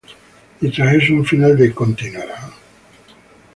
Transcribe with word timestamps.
Y 0.61 0.71
tras 0.71 0.95
eso 0.95 1.13
un 1.13 1.23
final 1.23 1.55
de 1.55 1.71
"Continuará..."? 1.75 2.49